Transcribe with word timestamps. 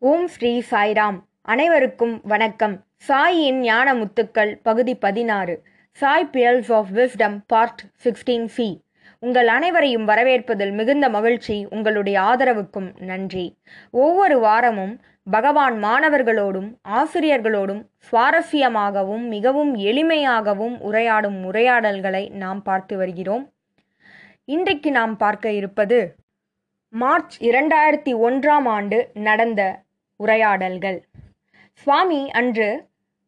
ஓம் 0.00 0.26
ஸ்ரீ 0.26 0.62
சாய்ராம். 0.70 1.16
அனைவருக்கும் 1.42 2.20
வணக்கம். 2.22 2.84
சாயின் 3.08 3.56
ஞான 3.60 3.94
முத்துக்கள் 3.94 4.60
பகுதி 4.62 4.94
பதினாறு. 4.94 5.64
Sai 5.90 6.28
pearls 6.32 6.72
of 6.72 6.90
wisdom 6.94 7.38
part 7.46 7.82
sixteen 8.04 8.44
C 8.44 8.84
உங்கள் 9.18 9.48
அனைவரையும் 9.48 10.08
வரவேற்பதில் 10.08 10.72
மிகுந்த 10.72 11.08
மகிழ்ச்சி 11.08 11.66
உங்களுடைய 11.70 12.20
ஆதரவுக்கும் 12.20 13.00
நன்றி. 13.00 13.58
ஒவ்வொரு 13.90 14.38
வாரமும் 14.38 15.00
பகவான் 15.30 15.82
மாணவர்களோடும் 15.82 16.70
ஆசிரியர்களோடும் 16.88 17.82
சுவாரஸ்யமாகவும் 18.10 19.26
மிகவும் 19.28 19.74
எளிமையாகவும் 19.74 20.78
உரையாடும் 20.92 21.42
உரையாடல்களை 21.42 22.30
நாம் 22.30 22.62
பார்த்து 22.62 22.96
வருகிறோம். 22.96 23.52
இன்றைக்கு 24.44 24.90
நாம் 24.90 25.16
பார்க்க 25.16 25.52
இருப்பது 25.52 26.14
மார்ச் 26.88 27.42
இரண்டாயிரத்தி 27.42 28.14
ஒன்றாம் 28.28 28.68
ஆண்டு 28.68 29.10
நடந்த 29.14 29.86
உரையாடல்கள். 30.22 30.98
சுவாமி 31.72 32.30
அன்று 32.30 32.68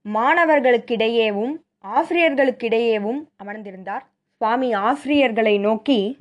மாணவர்களுக்கிடையேவும் 0.06 1.54
ஆசிரியர்களுக்கிடையேவும் 1.96 3.20
அமர்ந்திருந்தார். 3.44 4.04
சுவாமி 4.40 4.72
ஆசிரியர்களை 4.72 5.58
நோக்கி 5.58 6.18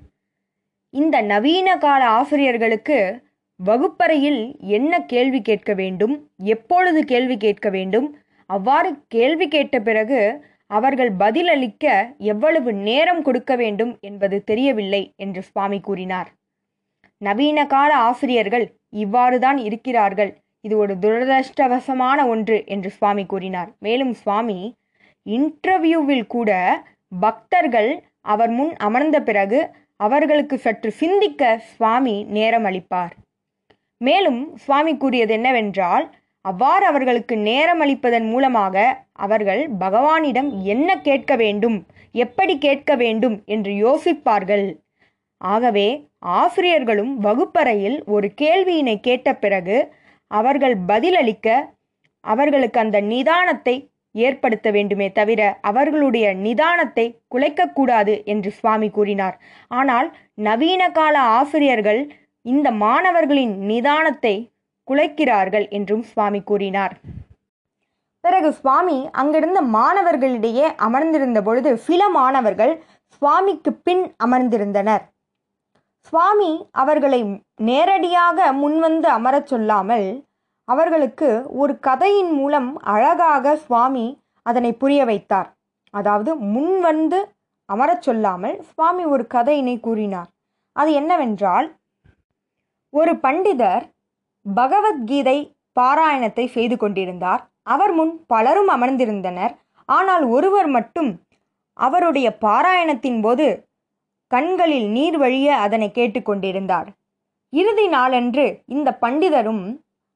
இந்த 0.94 1.22
நவீன 1.22 1.78
கால 1.78 2.02
ஆசிரியர்களுக்கு 2.10 3.28
வகுப்பறையில் 3.56 4.42
என்ன 4.60 5.02
கேள்வி 5.04 5.42
கேட்க 5.42 5.74
வேண்டும்? 5.74 6.30
எப்பொழுது 6.36 7.06
கேள்வி 7.06 7.38
கேட்க 7.38 7.70
வேண்டும்? 7.70 8.08
அவ்வாறு 8.46 8.92
கேள்வி 9.08 9.48
கேட்ட 9.48 9.80
பிறகு 9.80 10.20
அவர்கள் 10.68 11.12
பதிலளிக்க 11.12 12.16
எவ்வளவு 12.18 12.74
நேரம் 12.74 13.22
கொடுக்க 13.22 13.56
வேண்டும் 13.56 13.98
என்பது 14.00 14.44
தெரியவில்லை 14.44 15.14
என்று 15.16 15.42
சுவாமி 15.44 15.80
கூறினார். 15.80 16.30
நவீன 17.18 17.66
கால 17.66 17.96
ஆசிரியர்கள் 17.96 18.66
இவ்வாறுதான் 18.96 19.58
இருக்கிறார்கள். 19.58 20.32
இது 20.64 20.76
ஒரு 20.78 20.94
துரதிருஷ்டவசமான 21.04 22.20
ஒன்று 22.28 22.58
என்று 22.66 22.90
சுவாமி 22.90 23.24
கூறினார். 23.26 23.70
மேலும் 23.80 24.14
சுவாமி 24.14 24.60
இன்டர்வியூவில் 25.26 26.28
கூட 26.28 26.52
பக்தர்கள் 27.20 27.92
அவர் 28.22 28.50
முன் 28.50 28.74
அமர்ந்த 28.88 29.18
பிறகு 29.22 29.60
அவர்களுக்கு 30.00 30.56
சற்று 30.58 30.90
சிந்திக்க 30.92 31.44
சுவாமி 31.72 32.16
நேரம் 32.38 32.66
அளிப்பார். 32.66 33.14
மேலும் 34.02 34.42
சுவாமி 34.64 34.94
கூறியது 34.98 35.34
என்னவென்றால் 35.34 36.06
அவ்வாறு 36.46 36.86
அவர்களுக்கு 36.86 37.36
நேரம் 37.48 37.82
அளிப்பதன் 37.86 38.28
மூலமாக 38.30 38.76
அவர்கள் 39.26 39.62
பகவானிடம் 39.80 40.50
என்ன 40.64 40.90
கேட்க 41.08 41.34
வேண்டும் 41.36 41.78
எப்படி 42.16 42.54
கேட்க 42.58 42.96
வேண்டும் 42.96 43.36
என்று 43.46 43.72
யோசிப்பார்கள். 43.86 44.68
ஆகவே 45.42 45.88
ஆசிரியர்களும் 46.38 47.12
வகுப்பறையில் 47.18 47.98
ஒரு 48.16 48.28
கேள்வியினை 48.42 48.96
கேட்ட 49.00 49.30
பிறகு 49.34 49.78
அவர்கள் 50.32 50.76
பதிலளிக்க 50.92 51.48
அவர்களுக்கு 52.24 52.80
அந்த 52.80 52.98
நிதானத்தை 53.12 53.76
ஏற்படுத்த 54.16 54.68
வேண்டுமே 54.72 55.08
தவிர 55.12 55.42
அவர்களுடைய 55.62 56.28
நிதானத்தை 56.46 57.06
குலைக்கக்கூடாது 57.36 58.14
என்று 58.24 58.50
சுவாமி 58.52 58.90
கூறினார். 58.90 59.36
ஆனால் 59.72 60.08
நவீன 60.48 60.92
கால 60.92 61.16
ஆசிரியர்கள் 61.40 62.02
இந்த 62.46 62.68
மாணவர்களின் 62.84 63.56
நிதானத்தை 63.70 64.36
குலைக்கிறார்கள் 64.88 65.66
என்றும் 65.70 66.04
சுவாமி 66.04 66.42
கூறினார். 66.42 66.94
பிறகு 68.24 68.50
சுவாமி 68.54 68.98
அங்கிருந்த 69.12 69.60
மாணவர்களிடையே 69.78 70.68
அமர்ந்திருந்த 70.88 71.42
பொழுது 71.42 71.72
சில 71.88 72.02
மாணவர்கள் 72.10 72.74
சுவாமிக்கு 73.14 73.72
பின் 73.88 74.04
அமர்ந்திருந்தனர். 74.26 75.04
சுவாமி 76.10 76.52
அவர்களை 76.72 77.20
நேரடியாக 77.56 78.54
முன்வந்து 78.54 79.08
அமரச் 79.18 79.48
சொல்லாமல் 79.48 80.08
அவர்களுக்கு 80.68 81.30
ஒரு 81.62 81.74
கதையின் 81.80 82.32
மூலம் 82.32 82.70
அழகாக 82.94 83.56
சுவாமி 83.56 84.06
அதனை 84.46 84.72
புரிய 84.74 85.06
வைத்தார். 85.06 85.50
அதாவது 85.94 86.32
முன் 86.54 86.74
வந்து 86.80 87.20
அமரச் 87.70 88.02
சொல்லாமல் 88.02 88.56
சுவாமி 88.70 89.04
ஒரு 89.06 89.24
கதையினை 89.34 89.80
கூறினார். 89.80 90.30
அது 90.76 90.90
என்னவென்றால் 90.94 91.68
ஒரு 92.94 93.14
பண்டிதர் 93.16 93.84
பகவத்கீதை 94.46 95.38
பாராயணத்தை 95.80 96.46
செய்து 96.48 96.78
கொண்டிருந்தார். 96.78 97.42
அவர் 97.64 97.92
முன் 97.92 98.14
பலரும் 98.28 98.68
அமர்ந்திருந்தனர். 98.68 99.54
ஆனால் 99.86 100.24
ஒருவர் 100.36 100.68
மட்டும் 100.68 101.12
அவருடைய 101.74 102.28
பாராயணத்தின் 102.42 103.20
போது 103.22 103.48
கண்களில் 104.32 104.88
நீர் 104.88 105.18
வழிய 105.18 105.48
அதனை 105.66 105.90
கேட்டுக்கொண்டிருந்தார். 105.98 106.90
இறுதி 107.54 107.86
நாளன்று 107.88 108.46
இந்த 108.76 108.90
பண்டிதரும் 109.02 109.64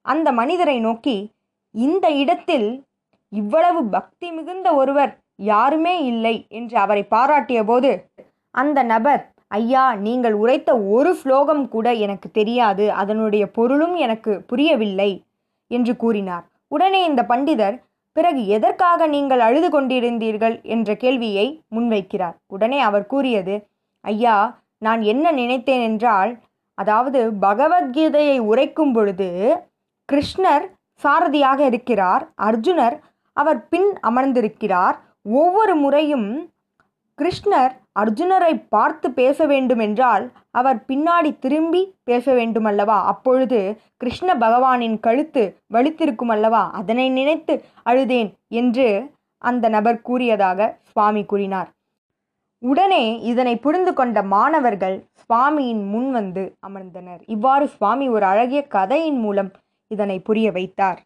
அந்த 0.04 0.28
மனிதரை 0.32 0.78
நோக்கி 0.80 1.16
இந்த 1.74 2.06
இடத்தில் 2.22 2.68
இவ்வளவு 3.32 3.80
பக்தி 3.94 4.28
மிகுந்த 4.30 4.68
ஒருவர் 4.74 5.12
யாருமே 5.52 5.94
இல்லை 6.04 6.34
என்று 6.48 6.76
அவரை 6.78 7.02
பாராட்டிய 7.14 7.60
போது 7.64 7.90
அந்த 8.54 8.78
நபர் 8.92 9.22
ஐயா 9.58 9.84
நீங்கள் 10.04 10.36
உரைத்த 10.42 10.70
ஒரு 10.96 11.10
ஸ்லோகம் 11.14 11.64
கூட 11.68 11.86
எனக்கு 12.04 12.28
தெரியாது. 12.30 12.84
அதனுடைய 12.92 13.44
பொருளும் 13.56 13.96
எனக்கு 13.96 14.32
புரியவில்லை 14.50 15.10
என்று 15.70 15.92
கூறினார். 15.96 16.44
உடனே 16.68 17.00
இந்த 17.04 17.22
பண்டிதர் 17.28 17.76
பிறகு 18.16 18.42
எதற்காக 18.46 19.06
நீங்கள் 19.06 19.42
அழுது 19.48 19.68
கொண்டிருந்தீர்கள்? 19.68 20.56
என்ற 20.74 20.88
கேள்வியை 21.02 21.46
முன்வைக்கிறார். 21.76 22.36
உடனே 22.46 22.78
அவர் 22.88 23.06
கூறியது 23.06 23.54
ஐயா 24.04 24.36
நான் 24.78 25.02
என்ன 25.02 25.32
நினைத்தேன் 25.32 25.82
என்றால் 25.82 26.32
அதாவது 26.74 27.20
பகவத்கீதையை 27.40 28.38
உரைக்கும் 28.38 28.92
பொழுது 28.92 29.28
கிருஷ்ணர் 30.12 30.64
சாரதியாக 31.02 31.60
இருக்கிறார் 31.64 32.24
அர்ஜுனர் 32.42 32.96
அவர் 33.32 33.68
பின் 33.68 33.88
அமர்ந்திருக்கிறார். 34.00 34.96
ஒவ்வொரு 35.22 35.74
முறையும் 35.76 36.28
கிருஷ்ணர் 37.18 37.72
அர்ஜுனரை 38.00 38.52
பார்த்து 38.68 39.10
பேச 39.10 39.46
வேண்டுமென்றால் 39.46 40.24
அவர் 40.50 40.78
பின்னாடி 40.88 41.30
திரும்பி 41.38 41.82
பேச 42.04 42.34
வேண்டுமல்லவா 42.34 42.98
அப்பொழுது 43.04 43.60
கிருஷ்ண 43.96 44.34
பகவானின் 44.34 44.96
கழுத்து 45.00 45.42
வலித்திருக்கும் 45.74 46.32
அல்லவா? 46.34 46.70
அதனை 46.70 47.06
நினைத்து 47.10 47.54
அழுதேன் 47.84 48.30
என்று 48.48 48.88
அந்த 49.42 49.68
நபர் 49.68 50.00
கூறியதாக 50.00 50.68
சுவாமி 50.92 51.24
கூறினார். 51.24 51.68
உடனே 52.70 53.04
இதனை 53.30 53.54
புரிந்து 53.56 53.92
கொண்ட 53.94 54.18
மாணவர்கள் 54.34 54.94
சுவாமியின் 55.22 55.82
முன் 55.86 56.10
வந்து 56.10 56.44
அமர்ந்தனர். 56.66 57.20
இவ்வாறு 57.26 57.66
சுவாமி 57.68 58.06
ஒரு 58.08 58.24
அழகிய 58.24 58.60
கதையின் 58.66 59.18
மூலம் 59.18 59.50
இதனை 59.90 60.16
புரிய 60.20 60.46
வைத்தார். 60.52 61.00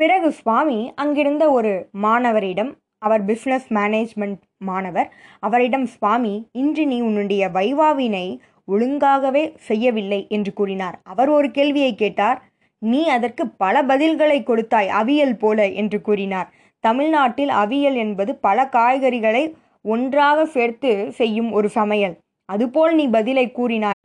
பிறகு 0.00 0.28
சுவாமி 0.32 0.78
அங்கிருந்த 0.94 1.44
ஒரு 1.50 1.72
மாணவரிடம் 2.02 2.72
அவர் 2.98 3.22
பிஸ்னஸ் 3.24 3.68
மேனேஜ்மெண்ட் 3.78 4.42
மாணவர் 4.68 5.08
அவரிடம் 5.40 5.86
சுவாமி 5.86 6.34
இன்று 6.52 6.86
நீ 6.86 7.00
உன்னுடைய 7.00 7.48
வைவாவினை 7.48 8.26
ஒழுங்காகவே 8.68 9.44
செய்யவில்லை 9.68 10.20
என்று 10.28 10.52
கூறினார். 10.52 10.96
அவர் 11.02 11.28
ஒரு 11.28 11.50
கேள்வியை 11.50 11.92
கேட்டார். 11.94 12.38
நீ 12.78 13.02
அதற்கு 13.08 13.44
பல 13.62 13.82
பதில்களை 13.82 14.38
கொடுத்தாய் 14.42 14.88
அவியல் 15.00 15.38
போல 15.38 15.68
என்று 15.82 16.00
கூறினார். 16.00 16.48
தமிழ்நாட்டில் 16.84 17.52
அவியல் 17.62 17.96
என்பது 17.96 18.32
பல 18.46 18.68
காய்கறிகளை 18.72 19.44
ஒன்றாக 19.86 20.46
சேர்த்து 20.46 20.90
செய்யும் 21.18 21.50
ஒரு 21.52 21.68
சமையல். 21.68 22.16
அதுபோல் 22.48 22.94
நீ 22.94 23.04
பதிலை 23.08 23.46
கூறினாய். 23.58 24.00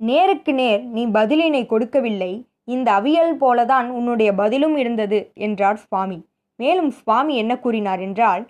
நேருக்கு 0.00 0.52
நேர் 0.52 0.82
நீ 0.96 1.02
பதிலினை 1.16 1.62
கொடுக்கவில்லை. 1.66 2.32
இந்த 2.64 2.88
அவியல் 3.00 3.34
போலதான் 3.40 3.88
உன்னுடைய 3.90 4.30
பதிலும் 4.34 4.76
இருந்தது 4.76 5.18
என்றார் 5.46 5.80
சுவாமி. 5.84 6.18
மேலும் 6.58 6.90
சுவாமி 6.90 7.34
என்ன 7.36 7.52
கூறினார் 7.58 8.00
என்றால் 8.00 8.44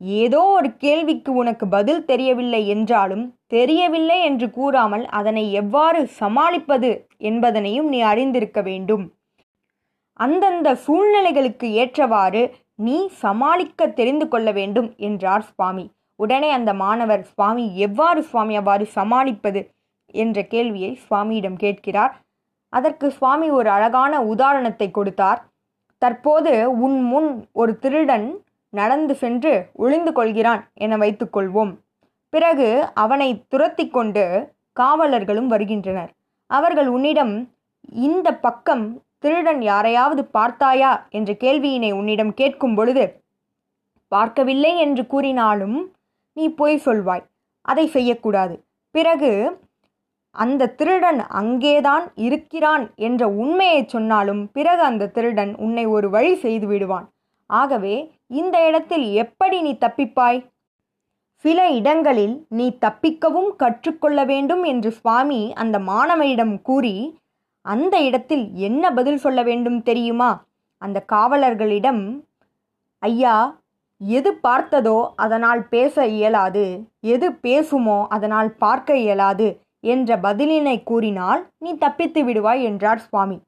ஏதோ 0.00 0.40
ஒரு 0.56 0.68
கேள்விக்கு 0.76 1.30
உனக்கு 1.32 1.66
பதில் 1.68 2.02
தெரியவில்லை 2.04 2.60
என்றாலும் 2.66 3.24
தெரியவில்லை 3.46 4.18
என்று 4.22 4.46
கூறாமல் 4.50 5.04
அதனை 5.18 5.44
எவ்வாறு 5.52 6.00
சமாளிப்பது 6.18 6.90
என்பதனையும் 7.30 7.88
நீ 7.88 8.00
அறிந்திருக்க 8.02 8.60
வேண்டும். 8.62 9.04
அந்தந்த 10.20 10.68
சூழ்நிலைகளுக்கு 10.84 11.66
ஏற்றவாறு 11.82 12.42
நீ 12.86 12.96
சமாளிக்க 13.24 13.88
தெரிந்து 13.98 14.26
கொள்ள 14.28 14.48
வேண்டும் 14.52 14.88
என்றார் 15.08 15.46
சுவாமி. 15.50 15.86
உடனே 16.16 16.50
அந்த 16.50 16.74
மாணவர் 16.74 17.22
சுவாமி 17.22 17.76
எவ்வாறு 17.76 18.22
சுவாமி 18.22 18.56
அவ்வாறு 18.56 18.84
சமாளிப்பது? 18.94 19.70
என்ற 20.14 20.42
கேள்வியை 20.42 20.98
சுவாமியிடம் 21.08 21.56
கேட்கிறார். 21.56 22.14
அதற்கு 22.68 23.10
சுவாமி 23.10 23.50
ஒரு 23.50 23.70
அழகான 23.70 24.22
உதாரணத்தை 24.22 24.90
கொடுத்தார். 24.90 25.40
தற்போது 25.98 26.52
உன் 26.70 27.02
முன் 27.02 27.48
ஒரு 27.52 27.78
திருடன் 27.78 28.44
நடந்து 28.70 29.14
சென்று 29.14 29.70
ஒளிந்து 29.72 30.12
கொள்கிறான் 30.12 30.62
என 30.74 30.96
வைத்துக்கொள்வோம். 30.96 31.72
பிறகு 32.28 32.68
அவனை 32.94 33.44
துரத்தி 33.48 33.88
கொண்டு 33.88 34.24
காவலர்களும் 34.72 35.46
வருகின்றனர். 35.46 36.10
அவர்கள் 36.50 36.86
உன்னிடம் 36.86 37.34
இந்த 38.08 38.28
பக்கம் 38.36 38.84
திருடன் 39.18 39.62
யாரையாவது 39.62 40.24
பார்த்தாயா? 40.24 41.06
என்ற 41.10 41.32
கேள்வியினை 41.32 41.92
உன்னிடம் 41.92 42.34
கேட்கும் 42.34 42.74
பொழுது 42.74 43.04
பார்க்கவில்லை 44.12 44.78
என்று 44.78 45.06
கூறினாலும் 45.06 45.76
நீ 46.36 46.46
பொய் 46.60 46.82
சொல்வாய். 46.84 47.26
அதை 47.64 47.84
செய்யக்கூடாது. 47.86 48.54
பிறகு 48.94 49.30
அந்த 50.34 50.72
திருடன் 50.78 51.20
அங்கேதான் 51.40 52.04
இருக்கிறான் 52.26 52.84
என்ற 53.06 53.22
உண்மையை 53.42 53.80
சொன்னாலும் 53.86 54.42
பிறகு 54.52 54.82
அந்த 54.82 55.10
திருடன் 55.16 55.52
உன்னை 55.56 55.84
ஒரு 55.96 56.08
வழி 56.10 56.34
செய்து 56.34 56.66
விடுவான். 56.66 57.06
ஆகவே 57.50 57.94
இந்த 58.40 58.56
இடத்தில் 58.66 59.06
எப்படி 59.24 59.58
நீ 59.60 59.72
தப்பிப்பாய்? 59.80 60.40
சில 61.44 61.60
இடங்களில் 61.78 62.36
நீ 62.48 62.66
தப்பிக்கவும் 62.80 63.50
கற்றுக்கொள்ள 63.56 64.20
வேண்டும் 64.24 64.64
என்று 64.72 64.90
சுவாமி 64.90 65.42
அந்த 65.54 65.78
மாணவனிடம் 65.78 66.54
கூறி 66.62 66.96
அந்த 67.64 67.96
இடத்தில் 68.00 68.46
என்ன 68.68 68.92
பதில் 68.92 69.22
சொல்ல 69.24 69.40
வேண்டும் 69.42 69.80
தெரியுமா? 69.82 70.30
அந்த 70.82 70.98
காவலர்களிடம் 71.12 72.02
ஐயா 73.02 73.36
எது 74.00 74.30
பார்த்ததோ 74.42 74.98
அதனால் 75.16 75.62
பேச 75.68 76.06
இயலாது 76.16 76.64
எது 77.14 77.28
பேசுமோ 77.44 77.98
அதனால் 78.08 78.50
பார்க்க 78.54 78.98
இயலாது 78.98 79.48
என்ற 79.84 80.10
பதிலினை 80.18 80.76
கூறினால் 80.82 81.42
நீ 81.58 81.70
தப்பித்து 81.76 82.20
விடுவாய் 82.24 82.62
என்றார் 82.62 83.02
சுவாமி. 83.06 83.38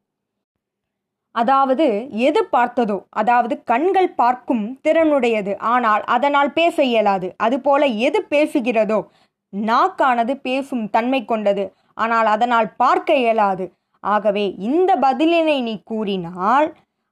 அதாவது 1.35 1.87
எது 2.29 2.41
பார்த்ததோ 2.53 2.99
அதாவது 3.13 3.55
கண்கள் 3.63 4.11
பார்க்கும் 4.15 4.65
திறனுடையது 4.85 5.53
ஆனால் 5.73 6.03
அதனால் 6.07 6.51
பேச 6.53 6.77
இயலாது. 6.85 7.29
அதுபோல 7.37 7.83
எது 8.07 8.21
பேசுகிறதோ 8.31 9.01
நாக்கானது 9.53 10.33
பேசும் 10.41 10.87
தன்மை 10.91 11.21
கொண்டது 11.25 11.65
ஆனால் 11.95 12.29
அதனால் 12.35 12.69
பார்க்க 12.77 13.15
இயலாது. 13.17 13.67
ஆகவே 14.05 14.45
இந்த 14.69 14.91
பதிலினை 14.97 15.59
நீ 15.61 15.75
கூறினால் 15.83 16.67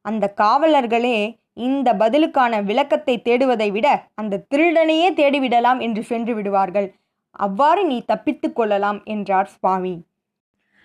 அந்த 0.05 0.25
காவலர்களே 0.37 1.19
இந்த 1.56 1.88
பதிலுக்கான 1.94 2.62
விளக்கத்தை 2.62 3.23
தேடுவதை 3.25 3.73
விட 3.73 3.88
அந்த 4.14 4.43
திருடனையே 4.55 5.08
தேடிவிடலாம் 5.14 5.79
என்று 5.79 6.03
சென்று 6.03 6.35
விடுவார்கள். 6.35 6.88
அவ்வாறு 7.31 7.85
நீ 7.85 8.05
தப்பித்து 8.05 8.53
கொள்ளலாம் 8.53 9.00
என்றார் 9.05 9.47
சுவாமி. 9.47 9.94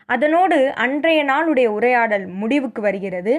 அதனோடு 0.05 0.57
அன்றைய 0.75 1.19
நாளுடைய 1.23 1.67
உரையாடல் 1.67 2.25
முடிவுக்கு 2.27 2.81
வருகிறது. 2.81 3.33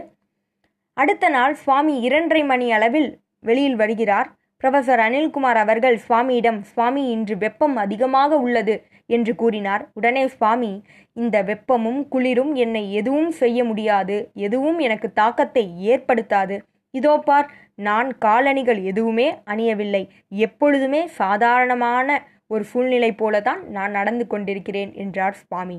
அடுத்த 0.97 1.29
நாள் 1.29 1.55
சுவாமி 1.55 2.01
இரண்டரை 2.01 2.45
மணி 2.45 2.73
அளவில் 2.73 3.11
வெளியில் 3.41 3.77
வருகிறார். 3.77 4.29
ப்ரொஃபசர் 4.63 5.01
அனில்குமார் 5.01 5.57
அவர்கள் 5.57 5.97
சுவாமியிடம் 5.99 6.61
சுவாமி 6.63 7.03
இன்று 7.11 7.37
வெப்பம் 7.37 7.77
அதிகமாக 7.77 8.37
உள்ளது 8.39 8.75
என்று 9.07 9.35
கூறினார். 9.35 9.83
உடனே 9.93 10.29
சுவாமி 10.29 10.73
இந்த 11.17 11.37
வெப்பமும் 11.43 12.09
குளிரும் 12.09 12.55
என்னை 12.55 12.93
எதுவும் 12.93 13.31
செய்ய 13.31 13.65
முடியாது. 13.65 14.31
எதுவும் 14.35 14.79
எனக்கு 14.79 15.13
தாக்கத்தை 15.13 15.65
ஏற்படுத்தாது. 15.83 16.59
இதோ 16.95 17.15
பார் 17.19 17.49
நான் 17.79 18.09
காலணிகள் 18.19 18.81
எதுவுமே 18.83 19.29
அணியவில்லை. 19.47 20.03
எப்பொழுதுமே 20.47 21.01
சாதாரணமான 21.21 22.19
ஒரு 22.47 22.65
சூழ்நிலை 22.65 23.11
போலதான் 23.23 23.61
நான் 23.69 23.91
நடந்து 23.91 24.25
கொண்டிருக்கிறேன் 24.27 24.93
என்றார் 24.95 25.39
சுவாமி. 25.43 25.79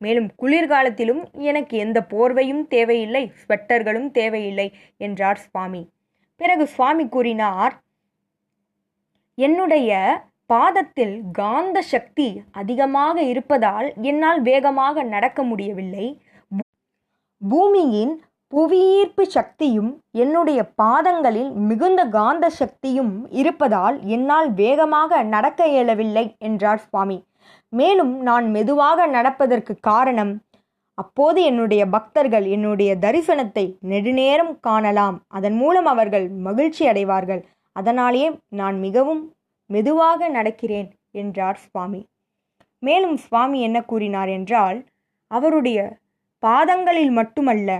மேலும் 0.00 0.28
குளிர்காலத்திலும் 0.42 1.22
எனக்கு 1.50 1.74
எந்த 1.76 1.98
போர்வையும் 2.10 2.64
தேவையில்லை 2.66 3.24
ஸ்வெட்டர்களும் 3.40 4.10
தேவையில்லை 4.10 4.68
என்றார் 5.00 5.40
சுவாமி. 5.46 5.82
பிறகு 6.40 6.64
சுவாமி 6.66 7.04
கூறினார் 7.08 7.74
என்னுடைய 9.38 9.90
பாதத்தில் 10.46 11.14
காந்த 11.32 11.78
சக்தி 11.92 12.26
அதிகமாக 12.52 13.16
இருப்பதால் 13.22 13.88
என்னால் 14.02 14.40
வேகமாக 14.42 15.04
நடக்க 15.04 15.42
முடியவில்லை. 15.42 16.06
பூமியின் 17.42 18.12
புவியீர்ப்பு 18.52 19.24
சக்தியும் 19.26 19.90
என்னுடைய 20.12 20.60
பாதங்களில் 20.74 21.52
மிகுந்த 21.68 22.00
காந்த 22.06 22.46
சக்தியும் 22.50 23.12
இருப்பதால் 23.30 23.96
என்னால் 24.06 24.48
வேகமாக 24.52 25.20
நடக்க 25.24 25.60
இயலவில்லை 25.66 26.24
என்றார் 26.38 26.82
சுவாமி. 26.86 27.16
மேலும் 27.72 28.12
நான் 28.20 28.46
மெதுவாக 28.50 29.06
நடப்பதற்கு 29.06 29.74
காரணம் 29.80 30.32
அப்போது 30.98 31.38
என்னுடைய 31.42 31.82
பக்தர்கள் 31.86 32.46
என்னுடைய 32.46 32.90
தரிசனத்தை 33.00 33.64
நெடுநேரம் 33.92 34.52
காணலாம். 34.60 35.16
அதன் 35.28 35.56
மூலம் 35.56 35.86
அவர்கள் 35.86 36.26
மகிழ்ச்சி 36.28 36.84
அடைவார்கள். 36.86 37.42
அதனாலேயே 37.76 38.28
நான் 38.52 38.78
மிகவும் 38.78 39.22
மெதுவாக 39.70 40.28
நடக்கிறேன் 40.28 40.88
என்றார் 41.10 41.60
சுவாமி. 41.64 42.00
மேலும் 42.82 43.16
சுவாமி 43.16 43.58
என்ன 43.60 43.78
கூறினார் 43.82 44.28
என்றால் 44.28 44.78
அவருடைய 45.30 45.78
பாதங்களில் 46.42 47.10
மட்டுமல்ல 47.10 47.70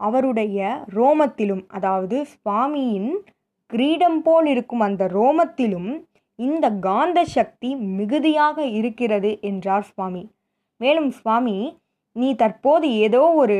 அவருடைய 0.00 0.58
ரோமத்திலும் 0.94 1.64
அதாவது 1.68 2.16
சுவாமியின் 2.34 3.10
கிரீடம் 3.70 4.20
போல் 4.22 4.46
இருக்கும் 4.46 4.80
அந்த 4.80 5.02
ரோமத்திலும் 5.08 5.90
இந்த 6.38 6.66
காந்த 6.78 7.18
சக்தி 7.34 7.70
மிகுதியாக 7.98 8.58
இருக்கிறது 8.78 9.30
என்றார் 9.40 9.86
சுவாமி. 9.90 10.22
மேலும் 10.80 11.10
சுவாமி 11.10 11.58
நீ 12.16 12.28
தற்போது 12.34 12.86
ஏதோ 13.06 13.22
ஒரு 13.42 13.58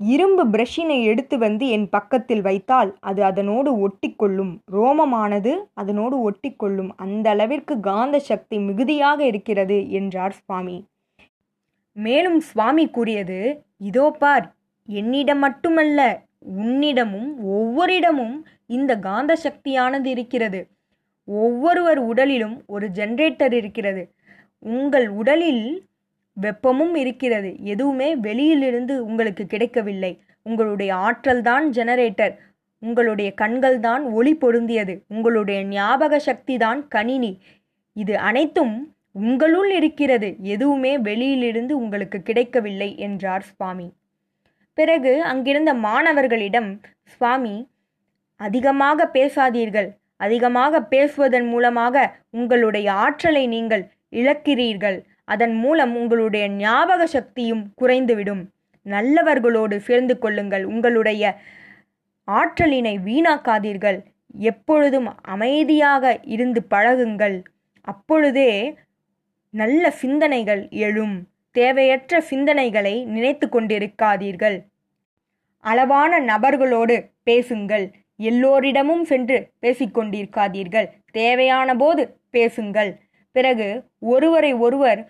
இரும்பு 0.00 0.42
பிரஷினை 0.46 0.96
எடுத்து 1.02 1.36
வந்து 1.38 1.64
என் 1.68 1.86
பக்கத்தில் 1.88 2.42
வைத்தால் 2.42 2.90
அது 3.00 3.20
அதனோடு 3.24 3.70
ஒட்டிக்கொள்ளும். 3.86 4.52
ரோமமானது 4.72 5.52
அதனோடு 5.74 6.16
ஒட்டிக்கொள்ளும். 6.28 6.90
அந்த 6.96 7.26
அளவிற்கு 7.30 7.74
காந்த 7.80 8.18
சக்தி 8.30 8.58
மிகுதியாக 8.58 9.18
இருக்கிறது 9.24 9.78
என்றார் 9.90 10.36
சுவாமி. 10.40 10.76
மேலும் 11.96 12.38
சுவாமி 12.40 12.84
கூறியது 12.88 13.40
இதோ 13.88 14.06
பார் 14.18 14.46
என்னிடம் 14.88 15.38
மட்டுமல்ல 15.38 16.26
உன்னிடமும் 16.38 17.30
ஒவ்வொரிடமும் 17.42 18.46
இந்த 18.66 18.98
காந்த 18.98 19.36
சக்தியானது 19.36 20.10
இருக்கிறது. 20.10 20.68
ஒவ்வொருவர் 21.24 21.98
உடலிலும் 21.98 22.62
ஒரு 22.66 22.88
ஜென்ரேட்டர் 22.88 23.52
இருக்கிறது. 23.52 24.12
உங்கள் 24.58 25.08
உடலில் 25.08 25.88
வெப்பமும் 26.36 26.94
இருக்கிறது. 26.94 27.56
எதுவுமே 27.64 28.16
வெளியிலிருந்து 28.16 29.06
உங்களுக்கு 29.06 29.46
கிடைக்கவில்லை. 29.46 30.20
உங்களுடைய 30.42 30.94
ஆற்றல் 30.94 31.42
தான் 31.42 31.70
ஜெனரேட்டர் 31.70 32.34
உங்களுடைய 32.78 33.34
கண்கள் 33.34 33.80
தான் 33.80 34.04
ஒளி 34.04 34.34
பொருந்தியது. 34.34 35.02
உங்களுடைய 35.08 35.62
ஞாபக 35.62 36.18
சக்தி 36.18 36.56
தான் 36.56 36.88
கணினி. 36.88 37.40
இது 37.92 38.18
அனைத்தும் 38.18 38.94
உங்களுள் 39.12 39.70
இருக்கிறது. 39.70 40.36
எதுவுமே 40.40 40.98
வெளியிலிருந்து 40.98 41.78
உங்களுக்கு 41.78 42.22
கிடைக்கவில்லை 42.22 42.96
என்றார் 42.98 43.42
சுவாமி. 43.42 43.92
பிறகு 44.78 45.12
அங்கிருந்த 45.30 45.70
மாணவர்களிடம் 45.86 46.70
சுவாமி 47.12 47.56
அதிகமாக 48.40 49.06
பேசாதீர்கள். 49.12 49.88
அதிகமாக 50.24 50.80
பேசுவதன் 50.92 51.48
மூலமாக 51.52 51.96
உங்களுடைய 52.30 52.88
ஆற்றலை 53.04 53.44
நீங்கள் 53.54 53.84
இழக்கிறீர்கள். 54.20 54.98
அதன் 55.34 55.56
மூலம் 55.62 55.92
உங்களுடைய 56.00 56.44
ஞாபக 56.62 57.02
சக்தியும் 57.16 57.64
குறைந்துவிடும். 57.80 58.42
நல்லவர்களோடு 58.86 59.76
சேர்ந்து 59.88 60.14
கொள்ளுங்கள். 60.18 60.64
உங்களுடைய 60.72 61.22
ஆற்றலினை 62.28 62.94
வீணாக்காதீர்கள். 63.08 63.98
எப்பொழுதும் 64.50 65.08
அமைதியாக 65.34 66.04
இருந்து 66.34 66.60
பழகுங்கள். 66.74 67.36
அப்பொழுதே 67.88 68.52
நல்ல 69.54 69.90
சிந்தனைகள் 70.02 70.62
எழும். 70.86 71.16
தேவையற்ற 71.58 72.22
சிந்தனைகளை 72.30 72.94
நினைத்து 73.14 73.46
கொண்டிருக்காதீர்கள். 73.46 74.56
அளவான 75.64 76.20
நபர்களோடு 76.30 76.96
பேசுங்கள். 77.22 77.86
எல்லோரிடமும் 78.20 79.04
சென்று 79.04 79.36
பேசிக்கொண்டிருக்காதீர்கள் 79.62 80.88
தேவையான 81.18 81.74
போது 81.74 82.02
பேசுங்கள். 82.30 82.90
பிறகு 83.36 83.68
ஒருவரை 84.12 84.52
ஒருவர் 84.66 85.00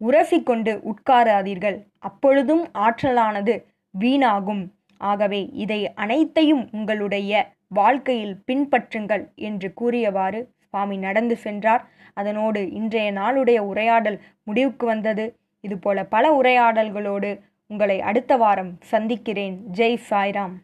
உரசிக்கொண்டு 0.00 0.72
உட்காராதீர்கள். 0.90 1.76
அப்பொழுதும் 1.98 2.64
ஆற்றலானது 2.78 3.54
வீணாகும். 3.94 4.62
ஆகவே 5.10 5.40
இதை 5.64 5.80
அனைத்தையும் 6.04 6.64
உங்களுடைய 6.72 7.32
வாழ்க்கையில் 7.78 8.36
பின்பற்றுங்கள் 8.48 9.24
என்று 9.48 9.68
கூறியவாறு 9.80 10.40
சுவாமி 10.68 10.96
நடந்து 10.96 11.36
சென்றார். 11.44 11.84
அதனோடு 12.20 12.60
இன்றைய 12.70 13.08
நாளுடைய 13.12 13.58
உரையாடல் 13.70 14.18
முடிவுக்கு 14.44 14.84
வந்தது. 14.86 15.24
இதுபோல 15.62 16.04
பல 16.04 16.24
உரையாடல்களோடு 16.42 17.30
உங்களை 17.66 18.00
அடுத்த 18.00 18.36
வாரம் 18.36 18.72
சந்திக்கிறேன். 18.80 19.58
ஜெய் 19.72 20.00
சாய்ராம். 20.10 20.56